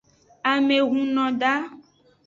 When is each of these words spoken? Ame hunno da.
Ame 0.51 0.77
hunno 0.89 1.29
da. 1.39 1.55